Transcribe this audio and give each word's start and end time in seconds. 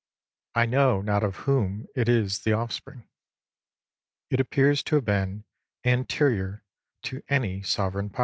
I 0.55 0.65
know 0.65 1.01
not 1.01 1.21
of 1.21 1.35
whom 1.45 1.85
it 1.95 2.09
is 2.09 2.39
the 2.39 2.53
offspring. 2.53 3.07
It 4.31 4.39
appears 4.39 4.81
to 4.85 4.95
have 4.95 5.05
been 5.05 5.43
anterior 5.85 6.63
to 7.03 7.21
any 7.29 7.61
Sovereign 7.61 8.09
Power. 8.09 8.19